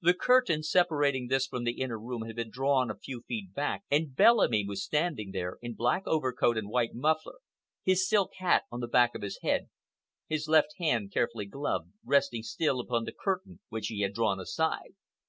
The 0.00 0.14
curtain 0.14 0.64
separating 0.64 1.28
this 1.28 1.46
from 1.46 1.62
the 1.62 1.80
inner 1.80 1.96
room 1.96 2.22
had 2.22 2.34
been 2.34 2.50
drawn 2.50 2.90
a 2.90 2.96
few 2.98 3.20
feet 3.28 3.54
back, 3.54 3.84
and 3.92 4.12
Bellamy 4.12 4.64
was 4.66 4.82
standing 4.82 5.30
there, 5.30 5.58
in 5.62 5.74
black 5.74 6.02
overcoat 6.04 6.56
and 6.58 6.68
white 6.68 6.94
muffler, 6.94 7.38
his 7.84 8.08
silk 8.08 8.32
hat 8.38 8.64
on 8.72 8.80
the 8.80 8.88
back 8.88 9.14
of 9.14 9.22
his 9.22 9.38
head, 9.42 9.68
his 10.26 10.48
left 10.48 10.70
hand, 10.80 11.12
carefully 11.12 11.46
gloved, 11.46 11.92
resting 12.04 12.42
still 12.42 12.80
upon 12.80 13.04
the 13.04 13.12
curtain 13.12 13.60
which 13.68 13.86
he 13.86 14.00
had 14.00 14.14
drawn 14.14 14.40
aside. 14.40 14.94